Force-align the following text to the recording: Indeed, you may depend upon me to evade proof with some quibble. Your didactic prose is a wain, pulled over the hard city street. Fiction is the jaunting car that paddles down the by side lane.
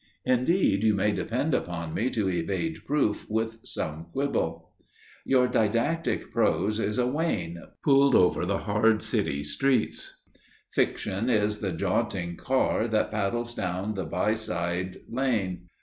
Indeed, 0.25 0.83
you 0.83 0.95
may 0.95 1.11
depend 1.11 1.53
upon 1.53 1.93
me 1.93 2.09
to 2.09 2.27
evade 2.27 2.85
proof 2.87 3.29
with 3.29 3.59
some 3.63 4.05
quibble. 4.05 4.71
Your 5.27 5.47
didactic 5.47 6.31
prose 6.31 6.79
is 6.79 6.97
a 6.97 7.05
wain, 7.05 7.61
pulled 7.83 8.15
over 8.15 8.43
the 8.43 8.57
hard 8.57 9.03
city 9.03 9.43
street. 9.43 9.95
Fiction 10.71 11.29
is 11.29 11.59
the 11.59 11.71
jaunting 11.71 12.35
car 12.35 12.87
that 12.87 13.11
paddles 13.11 13.53
down 13.53 13.93
the 13.93 14.05
by 14.05 14.33
side 14.33 14.97
lane. 15.07 15.69